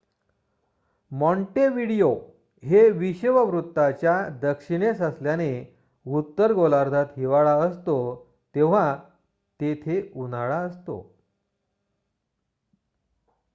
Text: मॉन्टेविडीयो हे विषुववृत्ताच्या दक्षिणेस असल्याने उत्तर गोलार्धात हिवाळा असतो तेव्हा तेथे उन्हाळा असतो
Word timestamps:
मॉन्टेविडीयो 1.11 2.13
हे 2.63 2.89
विषुववृत्ताच्या 2.89 4.13
दक्षिणेस 4.41 5.01
असल्याने 5.01 5.51
उत्तर 6.05 6.53
गोलार्धात 6.53 7.05
हिवाळा 7.17 7.53
असतो 7.61 7.97
तेव्हा 8.55 8.95
तेथे 9.59 10.01
उन्हाळा 10.15 10.57
असतो 10.57 10.99